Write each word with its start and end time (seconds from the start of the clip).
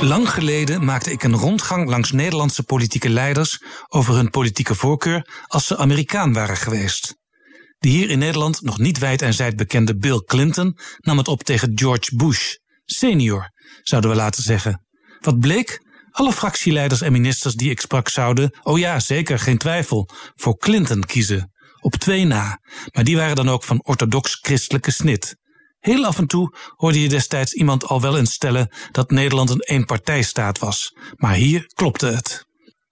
Lang 0.00 0.30
geleden 0.30 0.84
maakte 0.84 1.10
ik 1.10 1.22
een 1.22 1.34
rondgang 1.34 1.88
langs 1.88 2.12
Nederlandse 2.12 2.62
politieke 2.62 3.08
leiders 3.08 3.62
over 3.88 4.14
hun 4.14 4.30
politieke 4.30 4.74
voorkeur 4.74 5.44
als 5.46 5.66
ze 5.66 5.76
Amerikaan 5.76 6.32
waren 6.32 6.56
geweest. 6.56 7.16
De 7.78 7.88
hier 7.88 8.10
in 8.10 8.18
Nederland 8.18 8.62
nog 8.62 8.78
niet 8.78 8.98
wijd 8.98 9.22
en 9.22 9.34
zijd 9.34 9.56
bekende 9.56 9.96
Bill 9.96 10.22
Clinton 10.26 10.78
nam 10.98 11.18
het 11.18 11.28
op 11.28 11.42
tegen 11.42 11.72
George 11.74 12.16
Bush, 12.16 12.54
senior, 12.84 13.50
zouden 13.82 14.10
we 14.10 14.16
laten 14.16 14.42
zeggen. 14.42 14.86
Wat 15.20 15.38
bleek? 15.38 15.80
Alle 16.10 16.32
fractieleiders 16.32 17.00
en 17.00 17.12
ministers 17.12 17.54
die 17.54 17.70
ik 17.70 17.80
sprak 17.80 18.08
zouden, 18.08 18.58
oh 18.62 18.78
ja, 18.78 19.00
zeker, 19.00 19.38
geen 19.38 19.58
twijfel, 19.58 20.08
voor 20.34 20.56
Clinton 20.56 21.04
kiezen. 21.04 21.52
Op 21.80 21.94
twee 21.94 22.24
na, 22.24 22.58
maar 22.92 23.04
die 23.04 23.16
waren 23.16 23.36
dan 23.36 23.48
ook 23.48 23.64
van 23.64 23.84
orthodox-christelijke 23.84 24.90
snit. 24.90 25.36
Heel 25.80 26.06
af 26.06 26.18
en 26.18 26.26
toe 26.26 26.54
hoorde 26.76 27.00
je 27.00 27.08
destijds 27.08 27.52
iemand 27.52 27.84
al 27.84 28.00
wel 28.00 28.18
eens 28.18 28.32
stellen 28.32 28.74
dat 28.90 29.10
Nederland 29.10 29.50
een 29.50 29.60
eenpartijstaat 29.60 30.58
was, 30.58 30.96
maar 31.16 31.34
hier 31.34 31.66
klopte 31.74 32.06
het. 32.06 32.46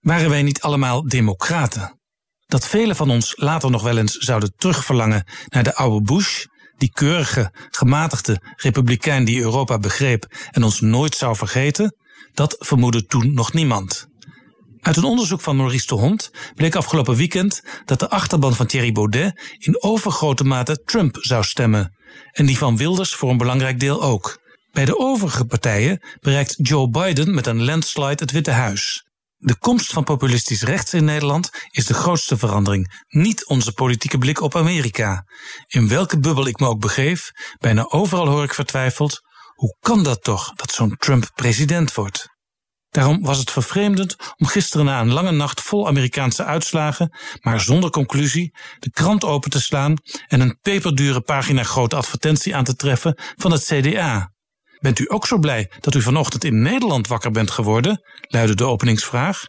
Waren 0.00 0.30
wij 0.30 0.42
niet 0.42 0.60
allemaal 0.60 1.08
democraten? 1.08 2.00
Dat 2.46 2.66
velen 2.66 2.96
van 2.96 3.10
ons 3.10 3.32
later 3.36 3.70
nog 3.70 3.82
wel 3.82 3.98
eens 3.98 4.16
zouden 4.16 4.52
terugverlangen 4.56 5.26
naar 5.48 5.62
de 5.62 5.74
oude 5.74 6.02
Bush, 6.12 6.44
die 6.76 6.90
keurige, 6.92 7.52
gematigde 7.70 8.40
republikein 8.56 9.24
die 9.24 9.40
Europa 9.40 9.78
begreep 9.78 10.36
en 10.50 10.62
ons 10.62 10.80
nooit 10.80 11.14
zou 11.14 11.36
vergeten, 11.36 11.96
dat 12.32 12.56
vermoedde 12.58 13.04
toen 13.04 13.34
nog 13.34 13.52
niemand. 13.52 14.06
Uit 14.80 14.96
een 14.96 15.04
onderzoek 15.04 15.40
van 15.40 15.56
Maurice 15.56 15.86
de 15.86 15.94
Hond 15.94 16.30
bleek 16.54 16.74
afgelopen 16.74 17.16
weekend 17.16 17.62
dat 17.84 18.00
de 18.00 18.10
achterban 18.10 18.54
van 18.54 18.66
Thierry 18.66 18.92
Baudet 18.92 19.56
in 19.58 19.82
overgrote 19.82 20.44
mate 20.44 20.82
Trump 20.84 21.16
zou 21.20 21.44
stemmen. 21.44 21.96
En 22.32 22.46
die 22.46 22.58
van 22.58 22.76
Wilders 22.76 23.14
voor 23.14 23.30
een 23.30 23.36
belangrijk 23.36 23.80
deel 23.80 24.02
ook. 24.02 24.40
Bij 24.72 24.84
de 24.84 24.98
overige 24.98 25.44
partijen 25.44 26.02
bereikt 26.20 26.54
Joe 26.56 26.90
Biden 26.90 27.34
met 27.34 27.46
een 27.46 27.64
landslide 27.64 28.22
het 28.22 28.30
Witte 28.30 28.50
Huis. 28.50 29.06
De 29.36 29.58
komst 29.58 29.92
van 29.92 30.04
populistisch 30.04 30.62
rechts 30.62 30.94
in 30.94 31.04
Nederland 31.04 31.50
is 31.70 31.86
de 31.86 31.94
grootste 31.94 32.36
verandering, 32.36 33.02
niet 33.08 33.46
onze 33.46 33.72
politieke 33.72 34.18
blik 34.18 34.40
op 34.40 34.56
Amerika. 34.56 35.24
In 35.66 35.88
welke 35.88 36.18
bubbel 36.18 36.46
ik 36.46 36.58
me 36.58 36.66
ook 36.66 36.80
begeef, 36.80 37.30
bijna 37.58 37.86
overal 37.88 38.28
hoor 38.28 38.44
ik 38.44 38.54
vertwijfeld: 38.54 39.20
hoe 39.54 39.76
kan 39.80 40.02
dat 40.02 40.22
toch 40.22 40.52
dat 40.54 40.72
zo'n 40.72 40.96
Trump 40.96 41.30
president 41.34 41.94
wordt? 41.94 42.28
Daarom 42.92 43.22
was 43.22 43.38
het 43.38 43.50
vervreemdend 43.50 44.16
om 44.36 44.46
gisteren 44.46 44.86
na 44.86 45.00
een 45.00 45.12
lange 45.12 45.30
nacht 45.30 45.60
vol 45.60 45.86
Amerikaanse 45.86 46.44
uitslagen, 46.44 47.16
maar 47.40 47.60
zonder 47.60 47.90
conclusie, 47.90 48.54
de 48.78 48.90
krant 48.90 49.24
open 49.24 49.50
te 49.50 49.60
slaan 49.60 49.96
en 50.28 50.40
een 50.40 50.58
peperdure 50.60 51.20
pagina 51.20 51.62
grote 51.62 51.96
advertentie 51.96 52.56
aan 52.56 52.64
te 52.64 52.74
treffen 52.74 53.18
van 53.36 53.52
het 53.52 53.64
CDA. 53.64 54.32
Bent 54.78 54.98
u 54.98 55.04
ook 55.08 55.26
zo 55.26 55.38
blij 55.38 55.70
dat 55.80 55.94
u 55.94 56.02
vanochtend 56.02 56.44
in 56.44 56.62
Nederland 56.62 57.06
wakker 57.06 57.30
bent 57.30 57.50
geworden? 57.50 58.02
luidde 58.20 58.54
de 58.54 58.64
openingsvraag. 58.64 59.42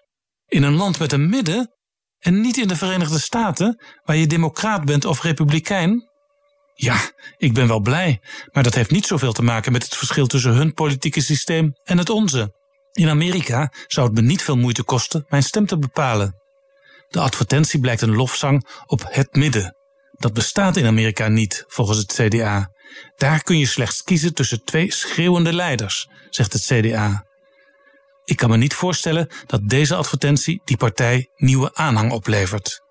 In 0.48 0.64
een 0.64 0.76
land 0.76 1.00
met 1.00 1.12
een 1.12 1.30
midden 1.30 1.74
en 2.20 2.42
niet 2.42 2.58
in 2.58 2.68
de 2.68 2.76
Verenigde 2.76 3.20
Staten, 3.20 3.84
waar 4.04 4.16
je 4.16 4.28
democraat 4.28 4.86
bent 4.86 5.06
of 5.06 5.22
republikein? 5.22 6.10
Ja, 6.74 6.98
ik 7.38 7.54
ben 7.54 7.68
wel 7.68 7.80
blij, 7.80 8.22
maar 8.52 8.64
dat 8.64 8.74
heeft 8.74 8.92
niet 8.92 9.06
zoveel 9.06 9.34
te 9.34 9.44
maken 9.44 9.72
met 9.72 9.84
het 9.84 9.96
verschil 9.96 10.28
tussen 10.28 10.54
hun 10.54 10.74
politieke 10.74 11.22
systeem 11.22 11.72
en 11.84 11.98
het 11.98 12.10
onze. 12.10 12.62
In 12.94 13.10
Amerika 13.10 13.72
zou 13.88 14.08
het 14.08 14.16
me 14.16 14.22
niet 14.22 14.42
veel 14.42 14.58
moeite 14.58 14.84
kosten 14.84 15.26
mijn 15.28 15.44
stem 15.44 15.66
te 15.66 15.78
bepalen. 15.78 16.36
De 17.08 17.20
advertentie 17.20 17.80
blijkt 17.80 18.02
een 18.02 18.16
lofzang 18.16 18.68
op 18.86 19.06
het 19.08 19.36
midden. 19.36 19.76
Dat 20.12 20.34
bestaat 20.34 20.78
in 20.78 20.86
Amerika 20.86 21.28
niet, 21.28 21.64
volgens 21.68 21.98
het 21.98 22.14
CDA. 22.14 22.72
Daar 23.16 23.44
kun 23.44 23.58
je 23.58 23.66
slechts 23.66 24.04
kiezen 24.04 24.34
tussen 24.34 24.64
twee 24.64 24.92
schreeuwende 24.92 25.54
leiders, 25.54 26.08
zegt 26.30 26.54
het 26.54 26.62
CDA. 26.62 27.26
Ik 28.24 28.38
kan 28.38 28.50
me 28.50 28.58
niet 28.58 28.74
voorstellen 28.74 29.30
dat 29.46 29.62
deze 29.70 29.96
advertentie 29.96 30.62
die 30.64 30.78
partij 30.78 31.30
nieuwe 31.36 31.74
aanhang 31.74 32.12
oplevert. 32.12 32.83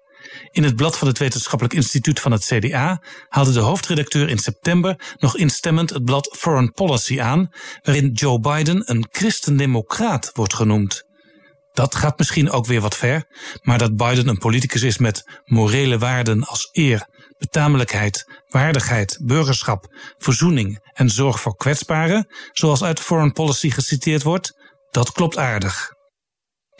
In 0.51 0.65
het 0.65 0.77
blad 0.77 0.99
van 0.99 1.09
het 1.09 1.19
Wetenschappelijk 1.19 1.75
Instituut 1.75 2.21
van 2.21 2.33
het 2.33 2.45
CDA 2.45 3.03
haalde 3.29 3.53
de 3.53 3.61
hoofdredacteur 3.61 4.29
in 4.29 4.39
september 4.39 5.15
nog 5.19 5.37
instemmend 5.37 5.91
het 5.91 6.05
blad 6.05 6.37
Foreign 6.39 6.73
Policy 6.73 7.21
aan, 7.21 7.49
waarin 7.83 8.13
Joe 8.13 8.41
Biden 8.41 8.91
een 8.91 9.07
christendemocraat 9.11 10.31
wordt 10.35 10.55
genoemd. 10.55 11.11
Dat 11.73 11.95
gaat 11.95 12.19
misschien 12.19 12.51
ook 12.51 12.67
weer 12.67 12.81
wat 12.81 12.97
ver, 12.97 13.25
maar 13.63 13.79
dat 13.79 13.97
Biden 13.97 14.29
een 14.29 14.39
politicus 14.39 14.83
is 14.83 14.99
met 14.99 15.41
morele 15.45 15.99
waarden 15.99 16.45
als 16.45 16.69
eer, 16.73 17.07
betamelijkheid, 17.39 18.43
waardigheid, 18.49 19.19
burgerschap, 19.23 19.87
verzoening 20.19 20.91
en 20.93 21.11
zorg 21.11 21.41
voor 21.41 21.57
kwetsbaren, 21.57 22.27
zoals 22.53 22.83
uit 22.83 23.01
Foreign 23.01 23.33
Policy 23.33 23.71
geciteerd 23.71 24.23
wordt, 24.23 24.57
dat 24.91 25.13
klopt 25.13 25.39
aardig. 25.39 25.93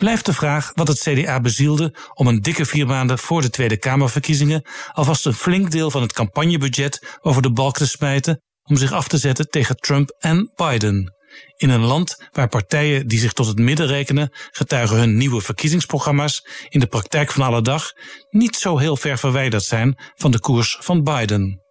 Blijft 0.03 0.25
de 0.25 0.33
vraag 0.33 0.71
wat 0.73 0.87
het 0.87 0.99
CDA 0.99 1.39
bezielde 1.39 1.95
om 2.13 2.27
een 2.27 2.41
dikke 2.41 2.65
vier 2.65 2.85
maanden 2.85 3.19
voor 3.19 3.41
de 3.41 3.49
Tweede 3.49 3.77
Kamerverkiezingen 3.77 4.65
alvast 4.91 5.25
een 5.25 5.33
flink 5.33 5.71
deel 5.71 5.91
van 5.91 6.01
het 6.01 6.13
campagnebudget 6.13 7.17
over 7.21 7.41
de 7.41 7.51
balk 7.51 7.77
te 7.77 7.87
smijten 7.87 8.41
om 8.63 8.75
zich 8.75 8.91
af 8.91 9.07
te 9.07 9.17
zetten 9.17 9.49
tegen 9.49 9.75
Trump 9.75 10.15
en 10.19 10.51
Biden. 10.55 11.13
In 11.57 11.69
een 11.69 11.81
land 11.81 12.17
waar 12.31 12.47
partijen 12.47 13.07
die 13.07 13.19
zich 13.19 13.33
tot 13.33 13.47
het 13.47 13.57
midden 13.57 13.87
rekenen, 13.87 14.33
getuigen 14.51 14.97
hun 14.97 15.17
nieuwe 15.17 15.41
verkiezingsprogramma's, 15.41 16.47
in 16.69 16.79
de 16.79 16.87
praktijk 16.87 17.31
van 17.31 17.45
alle 17.45 17.61
dag 17.61 17.91
niet 18.29 18.55
zo 18.55 18.77
heel 18.77 18.97
ver 18.97 19.17
verwijderd 19.17 19.63
zijn 19.63 19.97
van 20.15 20.31
de 20.31 20.39
koers 20.39 20.77
van 20.79 21.03
Biden. 21.03 21.61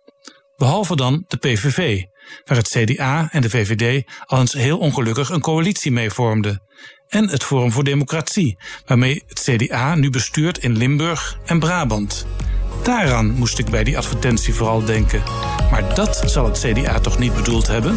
Behalve 0.57 0.97
dan 0.97 1.25
de 1.29 1.37
PVV, 1.37 2.03
waar 2.45 2.57
het 2.57 2.69
CDA 2.69 3.29
en 3.31 3.41
de 3.41 3.51
VVD 3.51 4.09
al 4.25 4.41
eens 4.41 4.53
heel 4.53 4.79
ongelukkig 4.79 5.31
een 5.31 5.41
coalitie 5.41 5.93
mee 5.93 6.11
vormden 6.11 6.63
en 7.13 7.29
het 7.29 7.45
Forum 7.45 7.73
voor 7.73 7.85
Democratie, 7.85 8.59
waarmee 8.87 9.23
het 9.27 9.41
CDA 9.41 9.95
nu 9.95 10.11
bestuurt 10.11 10.59
in 10.59 10.77
Limburg 10.77 11.39
en 11.45 11.59
Brabant. 11.59 12.27
Daaraan 12.83 13.31
moest 13.31 13.59
ik 13.59 13.71
bij 13.71 13.85
die 13.85 13.97
advertentie 13.97 14.55
vooral 14.55 14.85
denken. 14.85 15.23
Maar 15.71 15.95
dat 15.95 16.23
zal 16.27 16.45
het 16.45 16.59
CDA 16.59 17.01
toch 17.01 17.19
niet 17.19 17.35
bedoeld 17.35 17.67
hebben? 17.67 17.97